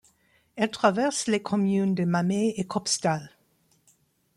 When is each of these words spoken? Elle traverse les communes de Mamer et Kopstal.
Elle 0.55 0.71
traverse 0.71 1.27
les 1.27 1.43
communes 1.43 1.93
de 1.93 2.05
Mamer 2.05 2.53
et 2.57 2.63
Kopstal. 2.65 3.29